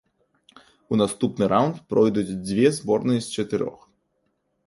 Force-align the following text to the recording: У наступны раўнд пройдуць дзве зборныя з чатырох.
У 0.95 0.97
наступны 1.01 1.49
раўнд 1.53 1.77
пройдуць 1.93 2.37
дзве 2.47 2.65
зборныя 2.79 3.19
з 3.29 3.43
чатырох. 3.43 3.79